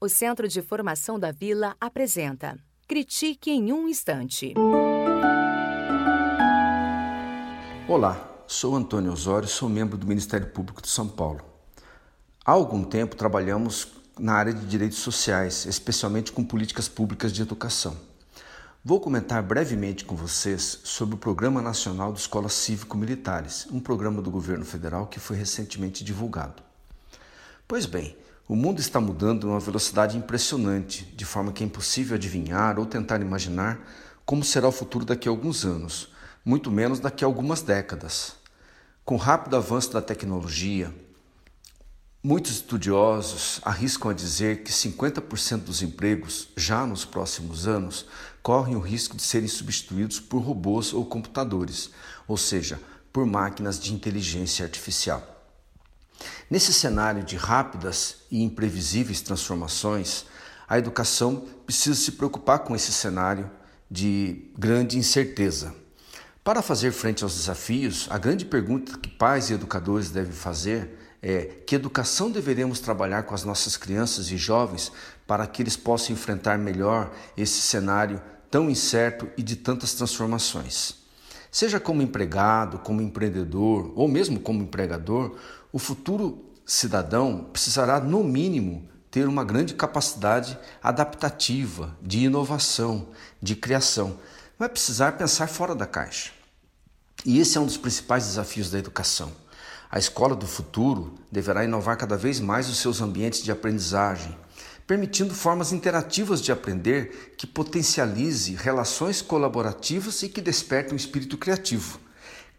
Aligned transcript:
O 0.00 0.08
Centro 0.08 0.46
de 0.46 0.62
Formação 0.62 1.18
da 1.18 1.32
Vila 1.32 1.74
apresenta 1.80 2.56
Critique 2.86 3.50
em 3.50 3.72
um 3.72 3.88
Instante. 3.88 4.54
Olá, 7.88 8.44
sou 8.46 8.76
Antônio 8.76 9.10
Osório, 9.12 9.48
sou 9.48 9.68
membro 9.68 9.98
do 9.98 10.06
Ministério 10.06 10.46
Público 10.52 10.80
de 10.80 10.86
São 10.86 11.08
Paulo. 11.08 11.40
Há 12.46 12.52
algum 12.52 12.84
tempo 12.84 13.16
trabalhamos 13.16 13.88
na 14.16 14.34
área 14.34 14.54
de 14.54 14.64
direitos 14.66 14.98
sociais, 14.98 15.66
especialmente 15.66 16.30
com 16.30 16.44
políticas 16.44 16.88
públicas 16.88 17.32
de 17.32 17.42
educação. 17.42 17.96
Vou 18.84 19.00
comentar 19.00 19.42
brevemente 19.42 20.04
com 20.04 20.14
vocês 20.14 20.78
sobre 20.84 21.16
o 21.16 21.18
Programa 21.18 21.60
Nacional 21.60 22.12
de 22.12 22.20
Escolas 22.20 22.52
Cívico-Militares, 22.52 23.66
um 23.72 23.80
programa 23.80 24.22
do 24.22 24.30
governo 24.30 24.64
federal 24.64 25.08
que 25.08 25.18
foi 25.18 25.36
recentemente 25.36 26.04
divulgado. 26.04 26.62
Pois 27.66 27.84
bem, 27.84 28.16
o 28.48 28.56
mundo 28.56 28.80
está 28.80 28.98
mudando 28.98 29.46
numa 29.46 29.60
velocidade 29.60 30.16
impressionante, 30.16 31.04
de 31.14 31.26
forma 31.26 31.52
que 31.52 31.62
é 31.62 31.66
impossível 31.66 32.16
adivinhar 32.16 32.78
ou 32.78 32.86
tentar 32.86 33.20
imaginar 33.20 33.78
como 34.24 34.42
será 34.42 34.66
o 34.66 34.72
futuro 34.72 35.04
daqui 35.04 35.28
a 35.28 35.30
alguns 35.30 35.66
anos, 35.66 36.10
muito 36.42 36.70
menos 36.70 36.98
daqui 36.98 37.22
a 37.22 37.26
algumas 37.26 37.60
décadas. 37.60 38.36
Com 39.04 39.16
o 39.16 39.18
rápido 39.18 39.54
avanço 39.54 39.92
da 39.92 40.00
tecnologia, 40.00 40.94
muitos 42.22 42.52
estudiosos 42.52 43.60
arriscam 43.62 44.10
a 44.10 44.14
dizer 44.14 44.62
que 44.62 44.72
50% 44.72 45.64
dos 45.64 45.82
empregos, 45.82 46.48
já 46.56 46.86
nos 46.86 47.04
próximos 47.04 47.68
anos, 47.68 48.06
correm 48.42 48.76
o 48.76 48.80
risco 48.80 49.14
de 49.14 49.22
serem 49.22 49.48
substituídos 49.48 50.20
por 50.20 50.38
robôs 50.38 50.94
ou 50.94 51.04
computadores, 51.04 51.90
ou 52.26 52.38
seja, 52.38 52.80
por 53.12 53.26
máquinas 53.26 53.78
de 53.78 53.92
inteligência 53.92 54.64
artificial. 54.64 55.37
Nesse 56.50 56.72
cenário 56.72 57.22
de 57.22 57.36
rápidas 57.36 58.18
e 58.30 58.42
imprevisíveis 58.42 59.20
transformações, 59.20 60.24
a 60.68 60.78
educação 60.78 61.46
precisa 61.64 61.94
se 61.94 62.12
preocupar 62.12 62.60
com 62.60 62.74
esse 62.74 62.92
cenário 62.92 63.50
de 63.90 64.50
grande 64.58 64.98
incerteza. 64.98 65.74
Para 66.44 66.62
fazer 66.62 66.92
frente 66.92 67.22
aos 67.22 67.34
desafios, 67.34 68.06
a 68.10 68.18
grande 68.18 68.44
pergunta 68.44 68.96
que 68.98 69.08
pais 69.08 69.50
e 69.50 69.54
educadores 69.54 70.10
devem 70.10 70.32
fazer 70.32 70.98
é: 71.22 71.44
que 71.66 71.74
educação 71.74 72.30
deveremos 72.30 72.80
trabalhar 72.80 73.24
com 73.24 73.34
as 73.34 73.44
nossas 73.44 73.76
crianças 73.76 74.30
e 74.30 74.36
jovens 74.36 74.92
para 75.26 75.46
que 75.46 75.62
eles 75.62 75.76
possam 75.76 76.14
enfrentar 76.14 76.58
melhor 76.58 77.12
esse 77.36 77.60
cenário 77.60 78.20
tão 78.50 78.70
incerto 78.70 79.28
e 79.36 79.42
de 79.42 79.56
tantas 79.56 79.92
transformações? 79.92 80.94
Seja 81.50 81.80
como 81.80 82.02
empregado, 82.02 82.78
como 82.78 83.00
empreendedor 83.00 83.92
ou 83.94 84.06
mesmo 84.06 84.38
como 84.38 84.62
empregador, 84.62 85.36
o 85.72 85.78
futuro 85.78 86.44
cidadão 86.64 87.48
precisará, 87.52 88.00
no 88.00 88.22
mínimo, 88.24 88.88
ter 89.10 89.26
uma 89.26 89.44
grande 89.44 89.74
capacidade 89.74 90.58
adaptativa, 90.82 91.96
de 92.02 92.24
inovação, 92.24 93.08
de 93.40 93.56
criação. 93.56 94.18
Vai 94.58 94.68
precisar 94.68 95.12
pensar 95.12 95.46
fora 95.46 95.74
da 95.74 95.86
caixa. 95.86 96.30
E 97.24 97.38
esse 97.40 97.58
é 97.58 97.60
um 97.60 97.66
dos 97.66 97.76
principais 97.76 98.26
desafios 98.26 98.70
da 98.70 98.78
educação. 98.78 99.32
A 99.90 99.98
escola 99.98 100.36
do 100.36 100.46
futuro 100.46 101.14
deverá 101.32 101.64
inovar 101.64 101.96
cada 101.96 102.16
vez 102.16 102.38
mais 102.38 102.68
os 102.68 102.78
seus 102.78 103.00
ambientes 103.00 103.42
de 103.42 103.50
aprendizagem, 103.50 104.36
permitindo 104.86 105.34
formas 105.34 105.72
interativas 105.72 106.42
de 106.42 106.52
aprender 106.52 107.34
que 107.36 107.46
potencialize 107.46 108.54
relações 108.54 109.22
colaborativas 109.22 110.22
e 110.22 110.28
que 110.28 110.40
despertem 110.40 110.92
o 110.92 110.96
espírito 110.96 111.38
criativo. 111.38 111.98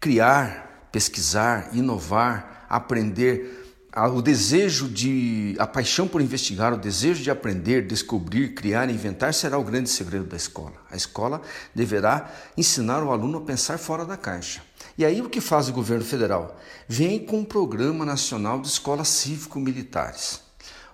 Criar, 0.00 0.88
pesquisar, 0.90 1.70
inovar, 1.72 2.59
aprender, 2.70 3.66
o 4.14 4.22
desejo 4.22 4.88
de, 4.88 5.56
a 5.58 5.66
paixão 5.66 6.06
por 6.06 6.20
investigar, 6.20 6.72
o 6.72 6.78
desejo 6.78 7.22
de 7.24 7.30
aprender, 7.30 7.84
descobrir, 7.84 8.54
criar, 8.54 8.88
inventar 8.88 9.34
será 9.34 9.58
o 9.58 9.64
grande 9.64 9.90
segredo 9.90 10.26
da 10.26 10.36
escola. 10.36 10.74
A 10.88 10.96
escola 10.96 11.42
deverá 11.74 12.32
ensinar 12.56 13.02
o 13.02 13.10
aluno 13.10 13.38
a 13.38 13.40
pensar 13.40 13.78
fora 13.78 14.04
da 14.04 14.16
caixa. 14.16 14.62
E 14.96 15.04
aí 15.04 15.20
o 15.20 15.28
que 15.28 15.40
faz 15.40 15.68
o 15.68 15.72
governo 15.72 16.04
federal? 16.04 16.56
Vem 16.88 17.18
com 17.18 17.40
um 17.40 17.44
programa 17.44 18.06
nacional 18.06 18.60
de 18.60 18.68
escolas 18.68 19.08
cívico-militares. 19.08 20.40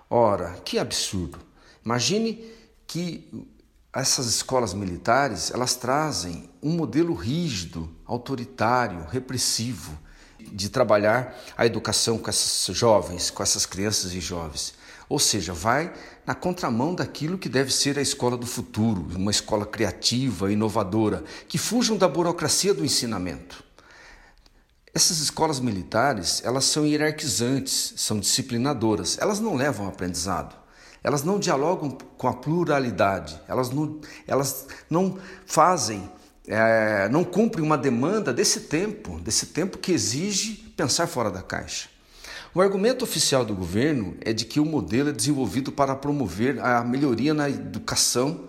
Ora, 0.09 0.59
que 0.65 0.79
absurdo! 0.79 1.37
Imagine 1.85 2.43
que 2.87 3.47
essas 3.93 4.25
escolas 4.25 4.73
militares 4.73 5.51
elas 5.51 5.75
trazem 5.75 6.49
um 6.63 6.71
modelo 6.71 7.13
rígido, 7.13 7.89
autoritário, 8.05 9.05
repressivo 9.09 10.06
de 10.51 10.69
trabalhar 10.69 11.37
a 11.57 11.65
educação 11.65 12.17
com 12.17 12.29
esses 12.29 12.75
jovens, 12.75 13.29
com 13.29 13.43
essas 13.43 13.65
crianças 13.65 14.13
e 14.13 14.19
jovens. 14.19 14.73
Ou 15.09 15.19
seja, 15.19 15.53
vai 15.53 15.93
na 16.25 16.35
contramão 16.35 16.93
daquilo 16.93 17.37
que 17.37 17.47
deve 17.47 17.73
ser 17.73 17.97
a 17.97 18.01
escola 18.01 18.35
do 18.35 18.45
futuro, 18.45 19.07
uma 19.15 19.31
escola 19.31 19.65
criativa, 19.65 20.51
inovadora, 20.51 21.23
que 21.47 21.57
fujam 21.57 21.95
da 21.95 22.07
burocracia 22.07 22.73
do 22.73 22.83
ensinamento. 22.83 23.63
Essas 24.93 25.19
escolas 25.19 25.59
militares, 25.59 26.41
elas 26.43 26.65
são 26.65 26.85
hierarquizantes, 26.85 27.93
são 27.95 28.19
disciplinadoras, 28.19 29.17
elas 29.19 29.39
não 29.39 29.55
levam 29.55 29.87
aprendizado. 29.87 30.55
Elas 31.03 31.23
não 31.23 31.39
dialogam 31.39 31.97
com 32.17 32.27
a 32.27 32.33
pluralidade, 32.33 33.39
elas 33.47 33.69
não, 33.69 34.01
elas 34.25 34.65
não 34.89 35.17
fazem 35.45 36.09
é, 36.47 37.09
não 37.09 37.23
cumpre 37.23 37.61
uma 37.61 37.77
demanda 37.77 38.33
desse 38.33 38.61
tempo, 38.61 39.19
desse 39.19 39.47
tempo 39.47 39.77
que 39.77 39.91
exige 39.91 40.53
pensar 40.77 41.07
fora 41.07 41.29
da 41.29 41.41
caixa. 41.41 41.89
O 42.53 42.61
argumento 42.61 43.03
oficial 43.03 43.43
do 43.43 43.53
governo 43.53 44.15
é 44.21 44.31
de 44.31 44.45
que 44.45 44.59
o 44.59 44.65
modelo 44.65 45.09
é 45.09 45.11
desenvolvido 45.11 45.71
para 45.71 45.95
promover 45.95 46.59
a 46.59 46.83
melhoria 46.83 47.33
na 47.33 47.49
educação, 47.49 48.45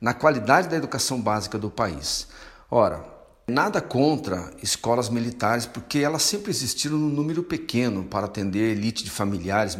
na 0.00 0.14
qualidade 0.14 0.68
da 0.68 0.76
educação 0.76 1.20
básica 1.20 1.58
do 1.58 1.70
país. 1.70 2.26
Ora, 2.70 3.04
nada 3.46 3.80
contra 3.80 4.50
escolas 4.62 5.08
militares, 5.08 5.66
porque 5.66 5.98
elas 5.98 6.22
sempre 6.22 6.50
existiram 6.50 6.96
num 6.96 7.10
número 7.10 7.42
pequeno 7.42 8.04
para 8.04 8.26
atender 8.26 8.70
a 8.70 8.72
elite 8.72 9.04
de 9.04 9.10
familiares 9.10 9.76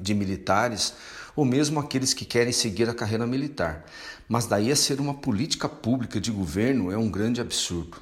de 0.00 0.14
militares 0.14 0.94
ou 1.36 1.44
mesmo 1.44 1.78
aqueles 1.78 2.14
que 2.14 2.24
querem 2.24 2.52
seguir 2.52 2.88
a 2.88 2.94
carreira 2.94 3.26
militar. 3.26 3.84
Mas 4.26 4.46
daí 4.46 4.72
a 4.72 4.76
ser 4.76 4.98
uma 4.98 5.14
política 5.14 5.68
pública 5.68 6.18
de 6.18 6.32
governo 6.32 6.90
é 6.90 6.96
um 6.96 7.10
grande 7.10 7.40
absurdo. 7.40 7.98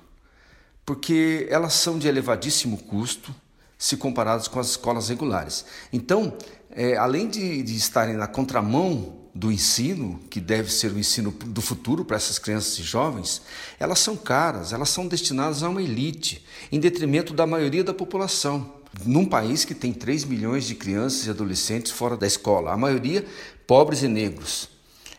Porque 0.87 1.47
elas 1.51 1.75
são 1.75 1.99
de 1.99 2.07
elevadíssimo 2.07 2.79
custo 2.79 3.35
se 3.77 3.97
comparadas 3.97 4.47
com 4.47 4.61
as 4.61 4.71
escolas 4.71 5.09
regulares. 5.09 5.65
Então, 5.93 6.39
é, 6.71 6.97
além 6.97 7.29
de, 7.29 7.63
de 7.63 7.77
estarem 7.77 8.15
na 8.15 8.27
contramão 8.27 9.25
do 9.35 9.51
ensino, 9.51 10.21
que 10.31 10.41
deve 10.41 10.71
ser 10.71 10.93
o 10.93 10.99
ensino 10.99 11.33
do 11.33 11.61
futuro 11.61 12.05
para 12.05 12.17
essas 12.17 12.39
crianças 12.39 12.79
e 12.79 12.85
jovens, 12.85 13.43
elas 13.81 13.99
são 13.99 14.17
caras, 14.17 14.73
elas 14.73 14.91
são 14.91 15.09
destinadas 15.09 15.63
a 15.63 15.69
uma 15.69 15.83
elite, 15.83 16.45
em 16.71 16.79
detrimento 16.79 17.35
da 17.35 17.47
maioria 17.47 17.83
da 17.83 17.93
população 17.93 18.84
num 19.05 19.25
país 19.25 19.65
que 19.65 19.75
tem 19.75 19.93
3 19.93 20.25
milhões 20.25 20.65
de 20.65 20.75
crianças 20.75 21.27
e 21.27 21.31
adolescentes 21.31 21.91
fora 21.91 22.17
da 22.17 22.27
escola, 22.27 22.73
a 22.73 22.77
maioria 22.77 23.27
pobres 23.67 24.03
e 24.03 24.09
negros. 24.09 24.69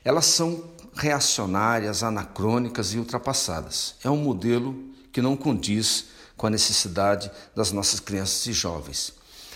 Elas 0.03 0.25
são 0.25 0.63
reacionárias, 0.95 2.03
anacrônicas 2.03 2.93
e 2.93 2.97
ultrapassadas. 2.97 3.95
É 4.03 4.09
um 4.09 4.17
modelo 4.17 4.75
que 5.11 5.21
não 5.21 5.35
condiz 5.35 6.05
com 6.37 6.47
a 6.47 6.49
necessidade 6.49 7.31
das 7.55 7.71
nossas 7.71 7.99
crianças 7.99 8.45
e 8.47 8.53
jovens. 8.53 9.13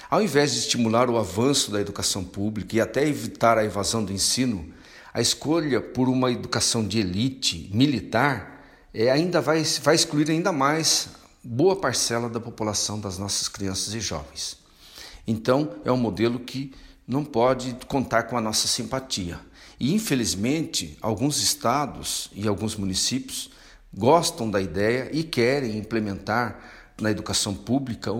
Ao 0.09 0.21
invés 0.21 0.53
de 0.53 0.59
estimular 0.59 1.09
o 1.09 1.17
avanço 1.17 1.71
da 1.71 1.79
educação 1.79 2.23
pública 2.23 2.75
e 2.75 2.81
até 2.81 3.07
evitar 3.07 3.57
a 3.57 3.63
evasão 3.63 4.03
do 4.03 4.11
ensino, 4.11 4.73
a 5.13 5.21
escolha 5.21 5.81
por 5.81 6.09
uma 6.09 6.31
educação 6.31 6.85
de 6.85 6.99
elite 6.99 7.69
militar 7.73 8.63
é, 8.93 9.11
ainda 9.11 9.39
vai, 9.39 9.63
vai 9.83 9.95
excluir 9.95 10.29
ainda 10.31 10.51
mais 10.51 11.09
boa 11.43 11.75
parcela 11.75 12.29
da 12.29 12.39
população 12.39 12.99
das 12.99 13.17
nossas 13.17 13.47
crianças 13.47 13.93
e 13.93 13.99
jovens. 13.99 14.57
Então, 15.25 15.75
é 15.85 15.91
um 15.91 15.97
modelo 15.97 16.39
que 16.39 16.73
não 17.07 17.23
pode 17.23 17.75
contar 17.87 18.23
com 18.23 18.37
a 18.37 18.41
nossa 18.41 18.67
simpatia. 18.67 19.39
E, 19.79 19.93
infelizmente, 19.93 20.97
alguns 21.01 21.41
estados 21.41 22.29
e 22.33 22.47
alguns 22.47 22.75
municípios 22.75 23.49
gostam 23.93 24.49
da 24.49 24.61
ideia 24.61 25.09
e 25.11 25.23
querem 25.23 25.77
implementar 25.77 26.59
na 27.01 27.09
educação 27.09 27.53
pública 27.55 28.11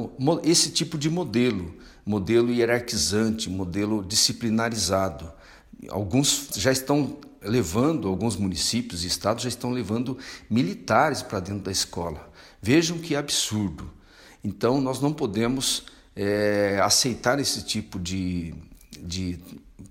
esse 0.44 0.72
tipo 0.72 0.98
de 0.98 1.10
modelo, 1.10 1.76
modelo 2.06 2.52
hierarquizante, 2.52 3.50
modelo 3.50 4.04
disciplinarizado. 4.04 5.32
Alguns 5.88 6.50
já 6.56 6.72
estão 6.72 7.18
levando, 7.42 8.08
alguns 8.08 8.36
municípios 8.36 9.04
e 9.04 9.08
estados 9.08 9.44
já 9.44 9.50
estão 9.50 9.72
levando 9.72 10.18
militares 10.50 11.22
para 11.22 11.40
dentro 11.40 11.64
da 11.64 11.72
escola. 11.72 12.30
Vejam 12.62 12.98
que 12.98 13.16
absurdo. 13.16 13.90
Então, 14.44 14.82
nós 14.82 15.00
não 15.00 15.14
podemos 15.14 15.86
é, 16.16 16.80
aceitar 16.84 17.40
esse 17.40 17.64
tipo 17.64 18.00
de, 18.00 18.54
de 19.02 19.40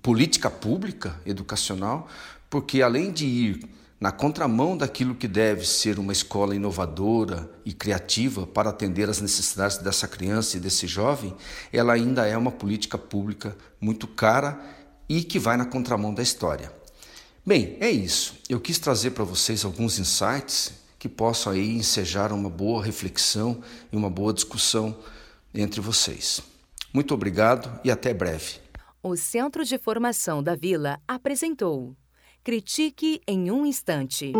política 0.01 0.49
pública 0.49 1.19
educacional, 1.25 2.07
porque 2.49 2.81
além 2.81 3.11
de 3.11 3.25
ir 3.25 3.69
na 3.99 4.11
contramão 4.11 4.77
daquilo 4.77 5.13
que 5.13 5.27
deve 5.27 5.65
ser 5.65 5.99
uma 5.99 6.13
escola 6.13 6.55
inovadora 6.55 7.51
e 7.65 7.73
criativa 7.73 8.47
para 8.47 8.69
atender 8.69 9.09
às 9.09 9.19
necessidades 9.19 9.77
dessa 9.79 10.07
criança 10.07 10.55
e 10.55 10.59
desse 10.59 10.87
jovem, 10.87 11.35
ela 11.73 11.93
ainda 11.93 12.25
é 12.25 12.37
uma 12.37 12.51
política 12.51 12.97
pública 12.97 13.57
muito 13.81 14.07
cara 14.07 14.57
e 15.09 15.23
que 15.23 15.39
vai 15.39 15.57
na 15.57 15.65
contramão 15.65 16.13
da 16.13 16.21
história. 16.21 16.71
Bem, 17.45 17.75
é 17.79 17.89
isso. 17.89 18.37
Eu 18.47 18.59
quis 18.59 18.77
trazer 18.77 19.11
para 19.11 19.23
vocês 19.23 19.65
alguns 19.65 19.97
insights 19.97 20.71
que 20.99 21.09
possam 21.09 21.53
aí 21.53 21.71
ensejar 21.71 22.31
uma 22.31 22.49
boa 22.49 22.83
reflexão 22.83 23.61
e 23.91 23.95
uma 23.95 24.09
boa 24.09 24.31
discussão 24.31 24.95
entre 25.53 25.81
vocês. 25.81 26.41
Muito 26.93 27.13
obrigado 27.13 27.79
e 27.83 27.89
até 27.89 28.13
breve. 28.13 28.59
O 29.01 29.15
Centro 29.15 29.63
de 29.63 29.77
Formação 29.77 30.43
da 30.43 30.55
Vila 30.55 30.99
apresentou 31.07 31.95
Critique 32.43 33.21
em 33.27 33.49
um 33.49 33.65
Instante. 33.65 34.33